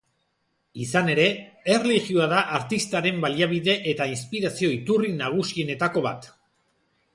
[0.85, 1.25] Izan ere,
[1.73, 6.31] erlijioa da artistaren baliabide eta inspirazio iturri nagusienetako bat.